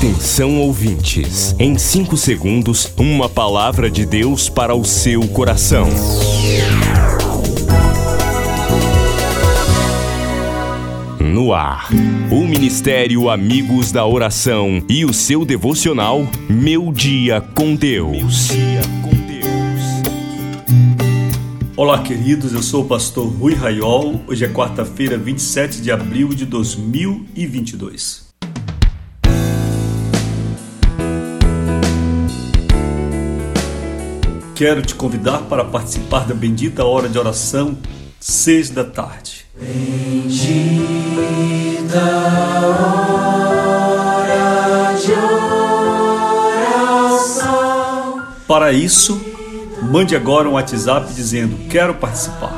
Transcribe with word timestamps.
Atenção 0.00 0.58
ouvintes, 0.58 1.54
em 1.58 1.76
5 1.76 2.16
segundos, 2.16 2.90
uma 2.96 3.28
palavra 3.28 3.90
de 3.90 4.06
Deus 4.06 4.48
para 4.48 4.74
o 4.74 4.82
seu 4.82 5.28
coração. 5.28 5.86
No 11.20 11.52
ar, 11.52 11.90
o 12.32 12.46
Ministério 12.46 13.28
Amigos 13.28 13.92
da 13.92 14.06
Oração 14.06 14.82
e 14.88 15.04
o 15.04 15.12
seu 15.12 15.44
devocional 15.44 16.26
Meu 16.48 16.90
Dia 16.94 17.42
com 17.42 17.74
Deus. 17.74 18.48
Olá, 21.76 22.02
queridos, 22.02 22.54
eu 22.54 22.62
sou 22.62 22.84
o 22.84 22.88
pastor 22.88 23.28
Rui 23.28 23.52
Raiol. 23.52 24.18
Hoje 24.26 24.46
é 24.46 24.48
quarta-feira, 24.48 25.18
27 25.18 25.82
de 25.82 25.92
abril 25.92 26.30
de 26.30 26.46
2022. 26.46 28.29
Quero 34.60 34.82
te 34.82 34.94
convidar 34.94 35.38
para 35.44 35.64
participar 35.64 36.26
da 36.26 36.34
bendita 36.34 36.84
hora 36.84 37.08
de 37.08 37.18
oração, 37.18 37.78
seis 38.20 38.68
da 38.68 38.84
tarde. 38.84 39.46
Bendita 39.58 40.38
hora 43.88 44.94
de 45.02 45.12
oração. 46.92 48.22
Para 48.46 48.70
isso, 48.70 49.18
mande 49.90 50.14
agora 50.14 50.46
um 50.46 50.52
WhatsApp 50.52 51.10
dizendo: 51.14 51.56
Quero 51.70 51.94
participar. 51.94 52.52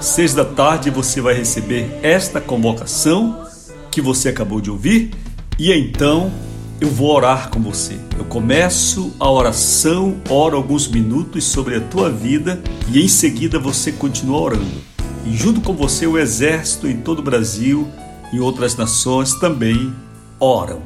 Seis 0.00 0.34
da 0.34 0.44
tarde 0.44 0.90
você 0.90 1.20
vai 1.20 1.34
receber 1.34 2.00
esta 2.02 2.40
convocação 2.40 3.46
que 3.92 4.00
você 4.00 4.30
acabou 4.30 4.60
de 4.60 4.72
ouvir 4.72 5.12
e 5.56 5.72
então 5.72 6.32
eu 6.80 6.88
vou 6.88 7.14
orar 7.14 7.50
com 7.50 7.60
você. 7.60 7.98
Eu 8.18 8.24
começo 8.24 9.14
a 9.18 9.30
oração, 9.30 10.16
oro 10.28 10.56
alguns 10.56 10.88
minutos 10.88 11.44
sobre 11.44 11.76
a 11.76 11.80
tua 11.80 12.10
vida 12.10 12.60
e 12.92 13.02
em 13.02 13.08
seguida 13.08 13.58
você 13.58 13.92
continua 13.92 14.40
orando. 14.40 14.84
E 15.24 15.34
junto 15.34 15.60
com 15.60 15.72
você 15.72 16.06
o 16.06 16.18
exército 16.18 16.86
em 16.86 16.96
todo 16.98 17.20
o 17.20 17.22
Brasil 17.22 17.88
e 18.32 18.40
outras 18.40 18.76
nações 18.76 19.34
também 19.34 19.92
oram. 20.38 20.82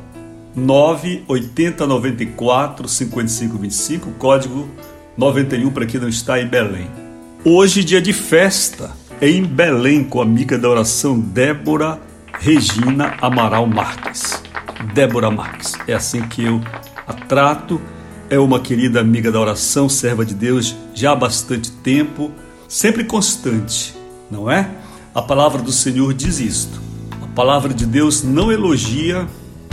980 0.54 1.86
94 1.86 2.88
55 2.88 3.58
25, 3.58 4.10
código 4.12 4.68
91 5.16 5.70
para 5.70 5.86
quem 5.86 6.00
não 6.00 6.08
está 6.08 6.40
em 6.40 6.46
Belém. 6.46 6.88
Hoje 7.44 7.82
dia 7.82 8.00
de 8.00 8.12
festa 8.12 8.90
em 9.20 9.42
Belém 9.44 10.04
com 10.04 10.20
a 10.20 10.24
amiga 10.24 10.58
da 10.58 10.68
oração 10.68 11.18
Débora 11.18 12.00
Regina 12.32 13.16
Amaral 13.20 13.66
Marques. 13.66 14.37
Débora 14.94 15.30
Marques. 15.30 15.74
É 15.86 15.94
assim 15.94 16.22
que 16.22 16.44
eu 16.44 16.60
a 17.06 17.12
trato. 17.12 17.80
É 18.30 18.38
uma 18.38 18.60
querida 18.60 19.00
amiga 19.00 19.32
da 19.32 19.40
oração, 19.40 19.88
serva 19.88 20.24
de 20.24 20.34
Deus 20.34 20.76
já 20.94 21.12
há 21.12 21.16
bastante 21.16 21.70
tempo, 21.70 22.30
sempre 22.68 23.04
constante, 23.04 23.94
não 24.30 24.50
é? 24.50 24.68
A 25.14 25.22
palavra 25.22 25.62
do 25.62 25.72
Senhor 25.72 26.12
diz 26.12 26.38
isto. 26.38 26.78
A 27.22 27.26
palavra 27.28 27.72
de 27.72 27.86
Deus 27.86 28.22
não 28.22 28.52
elogia 28.52 29.26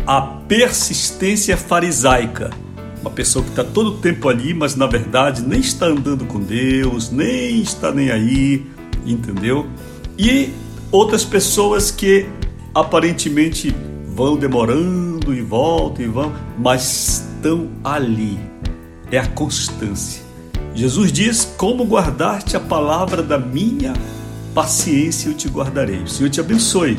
a 0.07 0.21
persistência 0.21 1.57
farisaica. 1.57 2.51
Uma 3.01 3.11
pessoa 3.11 3.43
que 3.43 3.51
está 3.51 3.63
todo 3.63 3.87
o 3.87 3.97
tempo 3.97 4.29
ali, 4.29 4.53
mas 4.53 4.75
na 4.75 4.87
verdade 4.87 5.41
nem 5.41 5.59
está 5.59 5.87
andando 5.87 6.25
com 6.25 6.39
Deus, 6.39 7.11
nem 7.11 7.61
está 7.61 7.91
nem 7.91 8.09
aí, 8.09 8.65
entendeu? 9.05 9.67
E 10.17 10.51
outras 10.91 11.25
pessoas 11.25 11.91
que 11.91 12.25
aparentemente 12.73 13.75
vão 14.15 14.37
demorando 14.37 15.33
e 15.33 15.41
voltam 15.41 16.05
e 16.05 16.07
vão, 16.07 16.33
mas 16.57 17.25
estão 17.35 17.67
ali. 17.83 18.39
É 19.11 19.17
a 19.17 19.27
constância. 19.27 20.23
Jesus 20.73 21.11
diz: 21.11 21.53
Como 21.57 21.83
guardar-te 21.83 22.55
a 22.55 22.59
palavra 22.59 23.21
da 23.21 23.37
minha 23.37 23.93
paciência, 24.53 25.27
eu 25.27 25.33
te 25.33 25.49
guardarei. 25.49 26.01
O 26.03 26.07
Senhor 26.07 26.29
te 26.29 26.39
abençoe, 26.39 26.97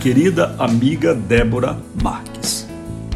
querida 0.00 0.54
amiga 0.58 1.14
Débora 1.14 1.78
Marques. 2.02 2.68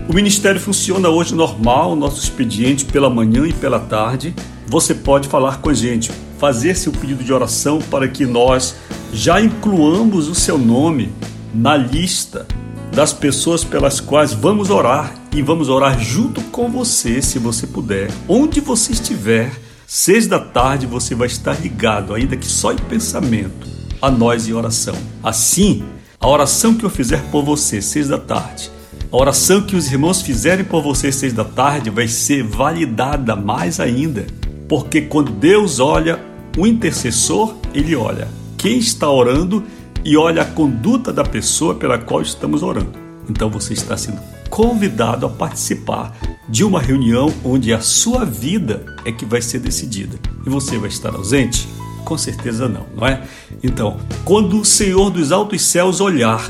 O 0.09 0.15
ministério 0.15 0.61
funciona 0.61 1.11
hoje 1.11 1.35
normal, 1.35 1.95
nosso 1.95 2.23
expediente 2.23 2.87
pela 2.87 3.11
manhã 3.11 3.47
e 3.47 3.53
pela 3.53 3.79
tarde. 3.79 4.35
Você 4.67 4.95
pode 4.95 5.29
falar 5.29 5.61
com 5.61 5.69
a 5.69 5.75
gente, 5.75 6.11
fazer 6.39 6.75
seu 6.75 6.93
pedido 6.93 7.23
de 7.23 7.33
oração 7.33 7.79
para 7.91 8.09
que 8.09 8.25
nós 8.25 8.75
já 9.13 9.41
incluamos 9.41 10.29
o 10.29 10.35
seu 10.35 10.57
nome 10.57 11.13
na 11.55 11.77
lista 11.77 12.47
das 12.95 13.13
pessoas 13.13 13.65
pelas 13.65 14.01
quais 14.01 14.33
vamos 14.33 14.71
orar 14.71 15.13
e 15.35 15.43
vamos 15.43 15.69
orar 15.69 15.99
junto 15.99 16.41
com 16.43 16.71
você, 16.71 17.21
se 17.21 17.41
você 17.41 17.67
puder. 17.67 18.09
Onde 18.29 18.61
você 18.61 18.93
estiver, 18.93 19.51
seis 19.85 20.29
da 20.29 20.39
tarde 20.39 20.87
você 20.87 21.13
vai 21.13 21.27
estar 21.27 21.61
ligado, 21.61 22.15
ainda 22.15 22.37
que 22.37 22.47
só 22.47 22.73
em 22.73 22.77
pensamento, 22.77 23.67
a 24.01 24.11
nós 24.11 24.47
em 24.47 24.53
oração. 24.53 24.95
Assim, 25.25 25.83
a 26.21 26.29
oração 26.29 26.75
que 26.75 26.85
eu 26.85 26.91
fizer 26.91 27.21
por 27.33 27.45
você, 27.45 27.83
seis 27.83 28.09
da 28.09 28.19
tarde, 28.19 28.71
a 29.11 29.17
oração 29.17 29.63
que 29.63 29.75
os 29.75 29.91
irmãos 29.91 30.23
fizerem 30.23 30.65
por 30.65 30.81
você, 30.81 31.11
seis 31.11 31.33
da 31.33 31.45
tarde, 31.45 31.91
vai 31.91 32.07
ser 32.07 32.45
validada 32.45 33.35
mais 33.35 33.81
ainda. 33.81 34.25
Porque 34.69 35.01
quando 35.01 35.33
Deus 35.33 35.81
olha 35.81 36.21
o 36.57 36.65
intercessor, 36.65 37.57
ele 37.75 37.97
olha 37.97 38.29
quem 38.57 38.79
está 38.79 39.11
orando 39.11 39.63
e 40.05 40.17
olha 40.17 40.43
a 40.43 40.45
conduta 40.45 41.13
da 41.13 41.25
pessoa 41.25 41.75
pela 41.75 41.99
qual 41.99 42.21
estamos 42.21 42.63
orando. 42.63 42.93
Então 43.29 43.49
você 43.49 43.73
está 43.73 43.97
sendo 43.97 44.21
convidado 44.51 45.25
a 45.25 45.31
participar 45.31 46.15
de 46.49 46.63
uma 46.63 46.81
reunião 46.81 47.33
onde 47.43 47.73
a 47.73 47.81
sua 47.81 48.25
vida 48.25 48.85
é 49.05 49.11
que 49.11 49.25
vai 49.25 49.41
ser 49.41 49.61
decidida. 49.61 50.19
E 50.47 50.51
você 50.51 50.77
vai 50.77 50.91
estar 50.91 51.15
ausente? 51.15 51.67
Com 52.05 52.19
certeza 52.19 52.69
não, 52.69 52.87
não 52.95 53.07
é? 53.07 53.23
Então, 53.63 53.99
quando 54.25 54.61
o 54.61 54.65
Senhor 54.65 55.09
dos 55.11 55.33
altos 55.33 55.63
céus 55.63 56.03
olhar 56.03 56.47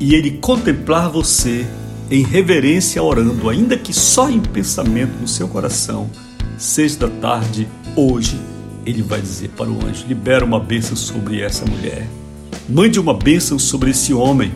e 0.00 0.16
ele 0.16 0.32
contemplar 0.32 1.08
você 1.08 1.64
em 2.10 2.24
reverência 2.24 3.00
orando, 3.00 3.48
ainda 3.48 3.76
que 3.76 3.92
só 3.92 4.28
em 4.28 4.40
pensamento 4.40 5.12
no 5.20 5.28
seu 5.28 5.46
coração, 5.46 6.10
seis 6.58 6.96
da 6.96 7.08
tarde, 7.08 7.68
hoje, 7.94 8.38
ele 8.84 9.02
vai 9.02 9.20
dizer 9.20 9.50
para 9.50 9.70
o 9.70 9.86
anjo: 9.86 10.06
libera 10.08 10.44
uma 10.44 10.58
bênção 10.58 10.96
sobre 10.96 11.40
essa 11.40 11.64
mulher 11.64 12.06
Mande 12.68 12.98
uma 12.98 13.14
bênção 13.14 13.58
sobre 13.58 13.90
esse 13.90 14.12
homem, 14.12 14.52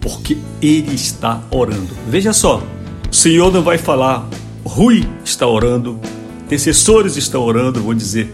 porque 0.00 0.38
ele 0.62 0.94
está 0.94 1.42
orando. 1.50 1.88
Veja 2.08 2.32
só, 2.32 2.62
o 3.10 3.14
Senhor 3.14 3.52
não 3.52 3.62
vai 3.62 3.78
falar, 3.78 4.28
Rui 4.64 5.06
está 5.24 5.46
orando, 5.46 5.98
intercessores 6.44 7.16
estão 7.16 7.42
orando, 7.42 7.82
vou 7.82 7.94
dizer, 7.94 8.32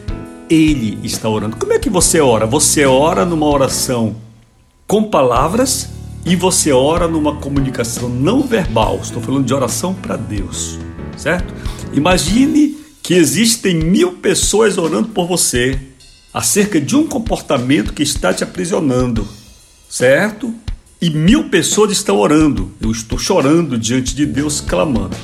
ele 0.49 0.99
está 1.03 1.29
orando. 1.29 1.57
Como 1.57 1.73
é 1.73 1.79
que 1.79 1.89
você 1.89 2.21
ora? 2.21 2.47
Você 2.47 2.85
ora 2.85 3.25
numa 3.25 3.47
oração 3.47 4.17
com 4.87 5.05
palavras 5.05 5.89
e 6.25 6.37
você 6.37 6.73
ora 6.73 7.09
numa 7.09 7.37
comunicação 7.37 8.09
não 8.09 8.43
verbal. 8.43 8.99
Estou 9.03 9.23
falando 9.23 9.45
de 9.45 9.55
oração 9.55 9.95
para 9.95 10.17
Deus, 10.17 10.79
certo? 11.17 11.55
Imagine 11.93 12.77
que 13.03 13.15
existem 13.15 13.75
mil 13.77 14.15
pessoas 14.15 14.79
orando 14.79 15.09
por 15.09 15.27
você 15.27 15.79
acerca 16.35 16.81
de 16.81 16.97
um 16.97 17.07
comportamento 17.07 17.93
que 17.93 18.03
está 18.03 18.35
te 18.35 18.43
aprisionando, 18.43 19.27
certo? 19.89 20.53
E 21.01 21.09
mil 21.09 21.49
pessoas 21.49 21.93
estão 21.93 22.17
orando. 22.17 22.73
Eu 22.81 22.91
estou 22.91 23.17
chorando 23.17 23.79
diante 23.79 24.17
de 24.17 24.27
Deus, 24.27 24.61
clamando. 24.61 25.17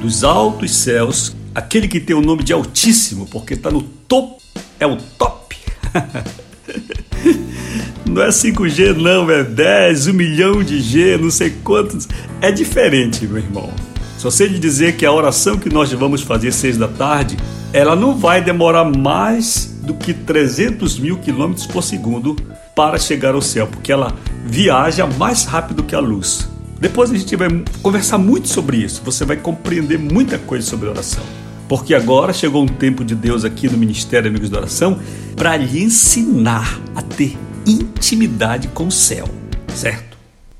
Dos 0.00 0.22
altos 0.22 0.72
céus, 0.72 1.34
aquele 1.52 1.88
que 1.88 1.98
tem 1.98 2.14
o 2.14 2.20
nome 2.20 2.44
de 2.44 2.52
Altíssimo, 2.52 3.26
porque 3.26 3.54
está 3.54 3.72
no 3.72 3.82
topo, 3.82 4.40
é 4.78 4.86
o 4.86 4.96
top. 5.18 5.56
não 8.08 8.22
é 8.22 8.28
5G, 8.28 8.96
não, 8.96 9.28
é 9.30 9.42
10, 9.42 10.08
1 10.08 10.12
milhão 10.12 10.62
de 10.62 10.80
G, 10.80 11.18
não 11.18 11.30
sei 11.30 11.50
quantos. 11.64 12.06
É 12.40 12.52
diferente, 12.52 13.26
meu 13.26 13.38
irmão. 13.38 13.72
Só 14.18 14.30
sei 14.30 14.48
de 14.48 14.60
dizer 14.60 14.96
que 14.96 15.04
a 15.04 15.12
oração 15.12 15.58
que 15.58 15.68
nós 15.68 15.92
vamos 15.92 16.22
fazer 16.22 16.52
seis 16.52 16.76
da 16.76 16.86
tarde, 16.86 17.36
ela 17.72 17.96
não 17.96 18.16
vai 18.16 18.40
demorar 18.40 18.84
mais 18.84 19.71
do 19.82 19.94
que 19.94 20.14
300 20.14 20.98
mil 20.98 21.18
quilômetros 21.18 21.66
por 21.66 21.82
segundo 21.82 22.36
para 22.74 22.98
chegar 22.98 23.34
ao 23.34 23.42
céu, 23.42 23.66
porque 23.66 23.92
ela 23.92 24.14
viaja 24.46 25.06
mais 25.06 25.44
rápido 25.44 25.82
que 25.82 25.94
a 25.94 26.00
luz. 26.00 26.48
Depois 26.80 27.10
a 27.10 27.16
gente 27.16 27.36
vai 27.36 27.48
conversar 27.82 28.18
muito 28.18 28.48
sobre 28.48 28.78
isso, 28.78 29.02
você 29.04 29.24
vai 29.24 29.36
compreender 29.36 29.98
muita 29.98 30.38
coisa 30.38 30.66
sobre 30.66 30.88
oração. 30.88 31.22
Porque 31.68 31.94
agora 31.94 32.32
chegou 32.32 32.62
um 32.62 32.68
tempo 32.68 33.04
de 33.04 33.14
Deus 33.14 33.44
aqui 33.44 33.68
no 33.68 33.78
Ministério 33.78 34.28
Amigos 34.28 34.50
da 34.50 34.58
Oração 34.58 34.98
para 35.36 35.56
lhe 35.56 35.82
ensinar 35.82 36.80
a 36.94 37.00
ter 37.00 37.38
intimidade 37.66 38.68
com 38.68 38.88
o 38.88 38.92
céu, 38.92 39.28
certo? 39.74 40.18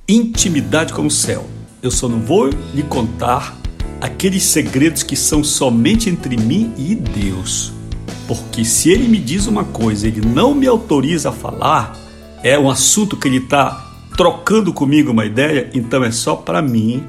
Intimidade 0.09 0.93
com 0.93 1.07
o 1.07 1.11
céu. 1.11 1.47
Eu 1.83 1.91
só 1.91 2.09
não 2.09 2.21
vou 2.21 2.51
lhe 2.73 2.83
contar 2.85 3.59
aqueles 4.01 4.45
segredos 4.45 5.03
que 5.03 5.17
são 5.17 5.45
somente 5.45 6.09
entre 6.09 6.37
mim 6.37 6.73
e 6.79 6.95
Deus. 6.95 7.73
Porque 8.27 8.65
se 8.65 8.91
ele 8.91 9.09
me 9.09 9.19
diz 9.19 9.47
uma 9.47 9.65
coisa, 9.65 10.07
ele 10.07 10.21
não 10.21 10.55
me 10.55 10.67
autoriza 10.67 11.31
a 11.31 11.33
falar, 11.33 11.97
é 12.43 12.59
um 12.59 12.71
assunto 12.71 13.17
que 13.17 13.29
ele 13.29 13.39
está 13.39 13.93
trocando 14.17 14.73
comigo 14.73 15.11
uma 15.11 15.25
ideia, 15.25 15.71
então 15.75 16.05
é 16.05 16.11
só 16.11 16.37
para 16.37 16.61
mim 16.61 17.03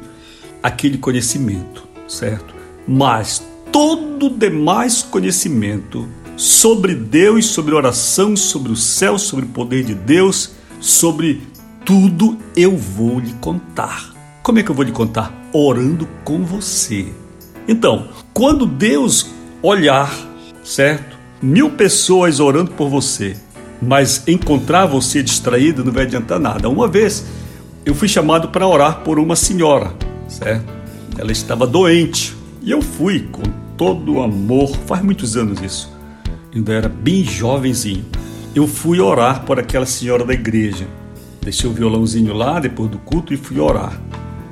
aquele 0.61 0.97
conhecimento, 0.97 1.83
certo? 2.07 2.53
Mas 2.87 3.43
todo 3.71 4.29
demais 4.29 5.01
conhecimento 5.03 6.07
sobre 6.35 6.95
Deus, 6.95 7.45
sobre 7.47 7.75
oração, 7.75 8.35
sobre 8.35 8.71
o 8.71 8.75
céu, 8.75 9.17
sobre 9.17 9.45
o 9.45 9.49
poder 9.49 9.83
de 9.83 9.93
Deus, 9.93 10.51
sobre 10.79 11.41
tudo 11.85 12.37
eu 12.55 12.75
vou 12.77 13.19
lhe 13.19 13.33
contar. 13.33 14.13
Como 14.41 14.59
é 14.59 14.63
que 14.63 14.71
eu 14.71 14.75
vou 14.75 14.85
lhe 14.85 14.91
contar? 14.91 15.33
Orando 15.53 16.07
com 16.23 16.43
você. 16.43 17.07
Então, 17.67 18.09
quando 18.33 18.65
Deus 18.65 19.29
olhar, 19.61 20.11
certo? 20.63 21.17
Mil 21.41 21.71
pessoas 21.71 22.39
orando 22.39 22.71
por 22.71 22.89
você, 22.89 23.35
mas 23.81 24.23
encontrar 24.27 24.85
você 24.85 25.21
distraído 25.21 25.83
não 25.83 25.91
vai 25.91 26.03
adiantar 26.03 26.39
nada. 26.39 26.69
Uma 26.69 26.87
vez 26.87 27.25
eu 27.85 27.93
fui 27.93 28.07
chamado 28.07 28.47
para 28.47 28.67
orar 28.67 29.01
por 29.01 29.19
uma 29.19 29.35
senhora, 29.35 29.93
certo? 30.27 30.71
Ela 31.17 31.31
estava 31.31 31.67
doente 31.67 32.35
e 32.61 32.71
eu 32.71 32.81
fui 32.81 33.27
com 33.31 33.43
todo 33.77 34.13
o 34.13 34.21
amor, 34.21 34.75
faz 34.85 35.03
muitos 35.03 35.35
anos 35.35 35.61
isso, 35.61 35.91
ainda 36.55 36.73
era 36.73 36.87
bem 36.87 37.23
jovenzinho. 37.23 38.05
Eu 38.55 38.67
fui 38.67 38.99
orar 38.99 39.43
por 39.43 39.59
aquela 39.59 39.85
senhora 39.85 40.23
da 40.23 40.33
igreja. 40.33 40.87
Deixei 41.41 41.69
o 41.69 41.73
violãozinho 41.73 42.33
lá 42.33 42.59
depois 42.59 42.89
do 42.89 42.99
culto 42.99 43.33
e 43.33 43.37
fui 43.37 43.59
orar. 43.59 43.99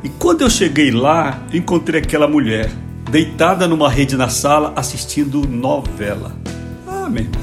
E 0.03 0.09
quando 0.09 0.41
eu 0.41 0.49
cheguei 0.49 0.91
lá, 0.91 1.41
encontrei 1.53 2.01
aquela 2.01 2.27
mulher 2.27 2.69
deitada 3.09 3.67
numa 3.67 3.89
rede 3.89 4.15
na 4.15 4.29
sala 4.29 4.73
assistindo 4.75 5.47
novela. 5.47 6.35
Ah, 6.87 7.09
meu 7.09 7.23
irmão. 7.23 7.41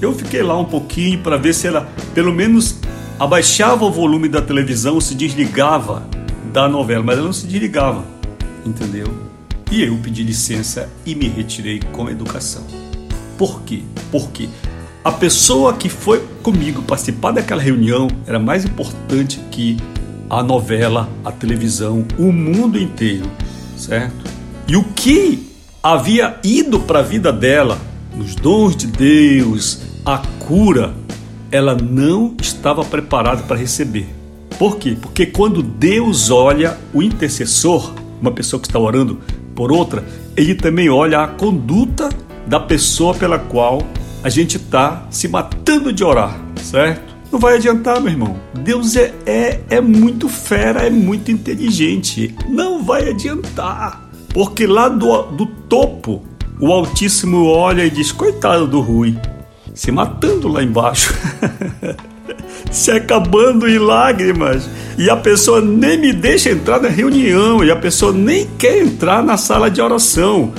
Eu 0.00 0.14
fiquei 0.14 0.42
lá 0.42 0.56
um 0.58 0.64
pouquinho 0.64 1.18
para 1.20 1.36
ver 1.36 1.52
se 1.52 1.66
ela, 1.66 1.88
pelo 2.14 2.32
menos, 2.32 2.76
abaixava 3.18 3.84
o 3.84 3.90
volume 3.90 4.28
da 4.28 4.40
televisão, 4.40 5.00
se 5.00 5.14
desligava 5.14 6.06
da 6.52 6.68
novela, 6.68 7.02
mas 7.02 7.18
ela 7.18 7.26
não 7.26 7.32
se 7.32 7.46
desligava, 7.46 8.04
entendeu? 8.64 9.06
E 9.70 9.82
eu 9.82 9.96
pedi 9.98 10.22
licença 10.22 10.88
e 11.04 11.14
me 11.14 11.28
retirei 11.28 11.80
com 11.92 12.08
educação. 12.08 12.64
Por 13.36 13.62
quê? 13.62 13.82
Porque 14.10 14.48
a 15.04 15.12
pessoa 15.12 15.74
que 15.74 15.88
foi 15.88 16.24
comigo 16.42 16.82
participar 16.82 17.32
daquela 17.32 17.60
reunião 17.60 18.08
era 18.26 18.38
mais 18.38 18.64
importante 18.64 19.40
que 19.50 19.76
a 20.30 20.42
novela, 20.42 21.08
a 21.24 21.32
televisão, 21.32 22.06
o 22.18 22.32
mundo 22.32 22.78
inteiro, 22.78 23.30
certo? 23.76 24.37
E 24.68 24.76
o 24.76 24.84
que 24.84 25.50
havia 25.82 26.38
ido 26.44 26.78
para 26.80 26.98
a 26.98 27.02
vida 27.02 27.32
dela, 27.32 27.78
nos 28.14 28.34
dons 28.34 28.76
de 28.76 28.86
Deus, 28.86 29.80
a 30.04 30.18
cura, 30.40 30.92
ela 31.50 31.74
não 31.74 32.34
estava 32.38 32.84
preparada 32.84 33.42
para 33.44 33.56
receber. 33.56 34.06
Por 34.58 34.76
quê? 34.76 34.94
Porque 35.00 35.24
quando 35.24 35.62
Deus 35.62 36.28
olha 36.28 36.76
o 36.92 37.02
intercessor, 37.02 37.94
uma 38.20 38.30
pessoa 38.30 38.60
que 38.60 38.68
está 38.68 38.78
orando 38.78 39.18
por 39.54 39.72
outra, 39.72 40.04
ele 40.36 40.54
também 40.54 40.90
olha 40.90 41.20
a 41.20 41.28
conduta 41.28 42.10
da 42.46 42.60
pessoa 42.60 43.14
pela 43.14 43.38
qual 43.38 43.82
a 44.22 44.28
gente 44.28 44.58
está 44.58 45.06
se 45.08 45.28
matando 45.28 45.94
de 45.94 46.04
orar, 46.04 46.38
certo? 46.62 47.16
Não 47.32 47.38
vai 47.38 47.56
adiantar, 47.56 48.02
meu 48.02 48.12
irmão. 48.12 48.36
Deus 48.62 48.96
é, 48.96 49.14
é, 49.24 49.60
é 49.70 49.80
muito 49.80 50.28
fera, 50.28 50.82
é 50.86 50.90
muito 50.90 51.30
inteligente. 51.30 52.34
Não 52.50 52.82
vai 52.82 53.08
adiantar. 53.08 54.07
Porque 54.38 54.68
lá 54.68 54.88
do, 54.88 55.22
do 55.32 55.46
topo, 55.46 56.22
o 56.60 56.72
Altíssimo 56.72 57.46
olha 57.46 57.84
e 57.84 57.90
diz: 57.90 58.12
Coitado 58.12 58.68
do 58.68 58.80
Rui, 58.80 59.18
se 59.74 59.90
matando 59.90 60.46
lá 60.46 60.62
embaixo, 60.62 61.12
se 62.70 62.92
acabando 62.92 63.68
em 63.68 63.78
lágrimas, 63.78 64.70
e 64.96 65.10
a 65.10 65.16
pessoa 65.16 65.60
nem 65.60 65.98
me 65.98 66.12
deixa 66.12 66.50
entrar 66.50 66.80
na 66.80 66.88
reunião, 66.88 67.64
e 67.64 67.70
a 67.72 67.74
pessoa 67.74 68.12
nem 68.12 68.46
quer 68.56 68.80
entrar 68.80 69.24
na 69.24 69.36
sala 69.36 69.68
de 69.68 69.80
oração. 69.80 70.52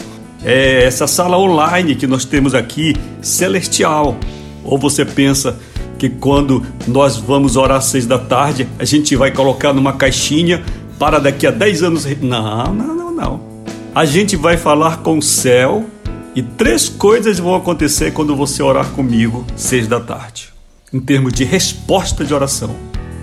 É 0.43 0.83
essa 0.83 1.07
sala 1.07 1.37
online 1.37 1.95
que 1.95 2.05
nós 2.05 2.25
temos 2.25 2.53
aqui, 2.53 2.97
celestial. 3.21 4.17
Ou 4.61 4.77
você 4.77 5.05
pensa 5.05 5.57
que 5.97 6.09
quando 6.09 6.65
nós 6.85 7.15
vamos 7.15 7.55
orar 7.55 7.77
às 7.77 7.85
seis 7.85 8.05
da 8.05 8.19
tarde, 8.19 8.67
a 8.77 8.83
gente 8.83 9.15
vai 9.15 9.31
colocar 9.31 9.71
numa 9.71 9.93
caixinha 9.93 10.61
para 10.99 11.17
daqui 11.17 11.47
a 11.47 11.51
dez 11.51 11.81
anos. 11.81 12.05
Não, 12.21 12.73
não, 12.73 12.93
não, 12.93 13.11
não. 13.13 13.49
A 13.94 14.06
gente 14.06 14.36
vai 14.36 14.56
falar 14.56 14.97
com 14.97 15.18
o 15.18 15.21
céu 15.21 15.89
e 16.36 16.44
três 16.44 16.88
coisas 16.88 17.39
vão 17.39 17.56
acontecer 17.56 18.13
quando 18.13 18.36
você 18.36 18.62
orar 18.62 18.91
comigo 18.91 19.45
seis 19.56 19.88
da 19.88 20.00
tarde. 20.00 20.50
Em 20.94 21.00
termos 21.00 21.33
de 21.33 21.44
resposta 21.44 22.24
de 22.24 22.31
oração. 22.31 22.75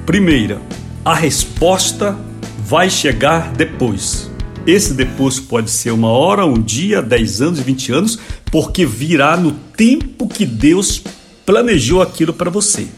Primeira, 0.04 0.60
a 1.04 1.14
resposta 1.14 2.18
vai 2.58 2.90
chegar 2.90 3.52
depois. 3.52 4.28
Esse 4.66 4.92
depois 4.92 5.38
pode 5.38 5.70
ser 5.70 5.92
uma 5.92 6.08
hora, 6.08 6.44
um 6.44 6.60
dia, 6.60 7.00
dez 7.00 7.40
anos, 7.40 7.60
vinte 7.60 7.92
anos, 7.92 8.18
porque 8.50 8.84
virá 8.84 9.36
no 9.36 9.52
tempo 9.52 10.26
que 10.26 10.44
Deus 10.44 11.00
planejou 11.46 12.02
aquilo 12.02 12.32
para 12.32 12.50
você, 12.50 12.88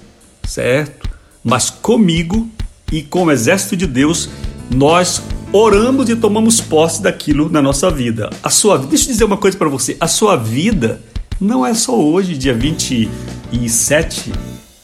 certo? 0.42 1.06
Mas 1.44 1.68
comigo 1.68 2.48
e 2.90 3.02
com 3.02 3.24
o 3.24 3.30
exército 3.30 3.76
de 3.76 3.86
Deus, 3.86 4.30
nós 4.74 5.22
oramos 5.52 6.08
e 6.08 6.16
tomamos 6.16 6.60
posse 6.60 7.02
daquilo 7.02 7.48
na 7.48 7.62
nossa 7.62 7.90
vida. 7.90 8.30
A 8.42 8.50
sua 8.50 8.78
deixa 8.78 9.04
eu 9.04 9.12
dizer 9.12 9.24
uma 9.24 9.36
coisa 9.36 9.56
para 9.56 9.68
você, 9.68 9.96
a 10.00 10.06
sua 10.06 10.36
vida 10.36 11.00
não 11.40 11.64
é 11.64 11.72
só 11.74 11.98
hoje, 11.98 12.36
dia 12.36 12.54
27 12.54 14.32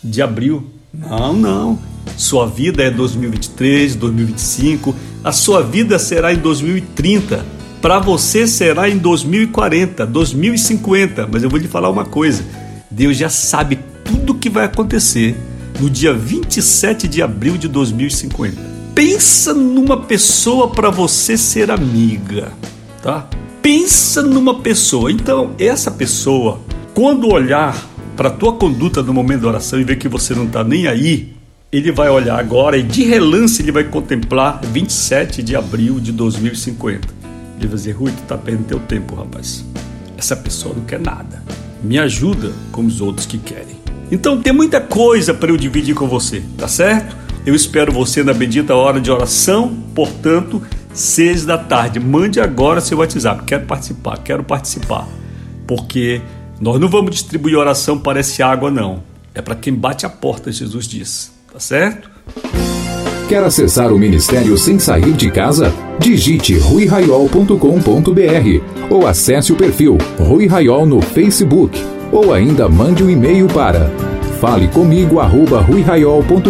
de 0.02 0.22
abril. 0.22 0.64
Não, 0.93 1.32
não. 1.32 1.78
Sua 2.16 2.46
vida 2.46 2.82
é 2.82 2.90
2023, 2.90 3.96
2025, 3.96 4.94
a 5.22 5.32
sua 5.32 5.62
vida 5.62 5.99
será 5.99 6.32
em 6.32 6.38
2030. 6.38 7.44
Para 7.82 7.99
você 7.99 8.46
será 8.46 8.88
em 8.88 8.96
2040, 8.96 10.06
2050. 10.06 11.28
Mas 11.31 11.43
eu 11.43 11.50
vou 11.50 11.58
lhe 11.58 11.69
falar 11.69 11.90
uma 11.90 12.05
coisa: 12.05 12.44
Deus 12.90 13.17
já 13.17 13.28
sabe 13.28 13.78
tudo 14.05 14.32
o 14.32 14.38
que 14.38 14.49
vai 14.49 14.64
acontecer 14.64 15.37
no 15.81 15.90
dia 15.90 16.14
27 16.14 17.08
de 17.08 17.20
abril 17.20 17.58
de 17.58 17.67
2050 17.67 18.73
pensa 18.94 19.52
numa 19.52 19.96
pessoa 19.96 20.69
para 20.69 20.88
você 20.88 21.37
ser 21.37 21.70
amiga, 21.70 22.52
tá? 23.02 23.29
Pensa 23.61 24.23
numa 24.23 24.61
pessoa. 24.61 25.11
Então, 25.11 25.55
essa 25.58 25.91
pessoa, 25.91 26.61
quando 26.94 27.29
olhar 27.29 27.76
para 28.17 28.31
tua 28.31 28.52
conduta 28.52 29.02
no 29.02 29.12
momento 29.12 29.43
da 29.43 29.49
oração 29.49 29.81
e 29.81 29.85
ver 29.85 29.96
que 29.96 30.08
você 30.08 30.35
não 30.35 30.44
está 30.44 30.62
nem 30.62 30.87
aí, 30.87 31.32
ele 31.73 31.91
vai 31.91 32.08
olhar 32.08 32.38
agora 32.38 32.76
e 32.76 32.82
de 32.85 33.02
relance 33.02 33.61
ele 33.61 33.73
vai 33.73 33.82
contemplar 33.82 34.61
27 34.62 35.43
de 35.43 35.56
abril 35.56 35.99
de 35.99 36.12
2050. 36.12 37.08
Ele 37.58 37.67
vai 37.67 37.77
dizer, 37.77 37.93
Rui, 37.93 38.13
tu 38.13 38.22
está 38.22 38.39
perdendo 38.39 38.67
teu 38.67 38.79
tempo, 38.79 39.17
rapaz. 39.17 39.65
Essa 40.17 40.36
pessoa 40.36 40.74
não 40.77 40.84
quer 40.84 41.01
nada. 41.01 41.43
Me 41.82 41.98
ajuda 41.98 42.53
como 42.70 42.86
os 42.86 43.01
outros 43.01 43.27
que 43.27 43.39
querem. 43.39 43.74
Então 44.10 44.41
tem 44.41 44.53
muita 44.53 44.81
coisa 44.81 45.34
para 45.34 45.51
eu 45.51 45.56
dividir 45.56 45.94
com 45.96 46.06
você, 46.06 46.44
tá 46.56 46.69
certo? 46.69 47.23
Eu 47.46 47.55
espero 47.55 47.93
você 47.93 48.24
na 48.24 48.32
bendita 48.32 48.74
hora 48.74 48.98
de 48.98 49.10
oração, 49.10 49.77
portanto, 49.94 50.63
seis 50.94 51.44
da 51.44 51.58
tarde. 51.58 52.01
Mande 52.01 52.41
agora 52.41 52.81
seu 52.81 52.98
WhatsApp. 52.98 53.44
Quero 53.44 53.67
participar, 53.67 54.19
quero 54.19 54.43
participar. 54.43 55.06
Porque 55.67 56.22
nós 56.58 56.81
não 56.81 56.89
vamos 56.89 57.10
distribuir 57.10 57.58
oração 57.58 57.98
para 57.98 58.20
esse 58.20 58.43
água, 58.43 58.70
não. 58.70 59.03
É 59.34 59.43
para 59.43 59.55
quem 59.55 59.74
bate 59.74 60.06
a 60.06 60.08
porta, 60.08 60.51
Jesus 60.51 60.89
disse. 60.89 61.32
Tá 61.53 61.60
certo? 61.60 62.08
Quer 63.29 63.43
acessar 63.43 63.93
o 63.93 63.98
ministério 63.98 64.56
sem 64.56 64.79
sair 64.79 65.13
de 65.13 65.31
casa? 65.31 65.72
Digite 65.98 66.56
ruiraiol.com.br 66.58 67.58
ou 68.91 69.06
acesse 69.06 69.53
o 69.53 69.56
perfil 69.56 69.98
Rui 70.19 70.46
Raiol 70.46 70.86
no 70.86 71.01
Facebook 71.01 71.79
ou 72.10 72.32
ainda 72.32 72.69
mande 72.69 73.03
um 73.03 73.10
e-mail 73.10 73.46
para 73.48 73.91
Fale 74.44 74.69
comigo 74.69 75.20
arroba 75.20 75.63
ruiraiol.com.br 75.63 76.44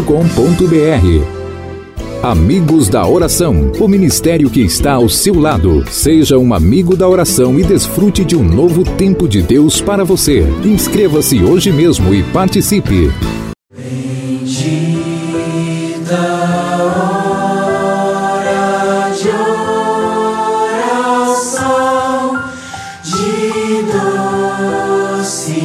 Amigos 2.25 2.89
da 2.89 3.07
Oração, 3.07 3.71
o 3.79 3.87
ministério 3.87 4.51
que 4.51 4.63
está 4.63 4.95
ao 4.95 5.09
seu 5.09 5.39
lado. 5.39 5.85
Seja 5.89 6.37
um 6.37 6.53
amigo 6.53 6.97
da 6.97 7.09
oração 7.09 7.57
e 7.57 7.63
desfrute 7.63 8.25
de 8.25 8.35
um 8.35 8.43
novo 8.43 8.83
tempo 8.83 9.29
de 9.29 9.41
Deus 9.43 9.81
para 9.81 10.03
você. 10.03 10.45
Inscreva-se 10.65 11.41
hoje 11.45 11.71
mesmo 11.71 12.13
e 12.13 12.25
participe. 12.25 13.13
Bendita 13.73 14.99
hora 18.03 19.13
de 19.13 19.29
oração, 21.13 22.43
de 23.05 23.83
doce 23.93 25.65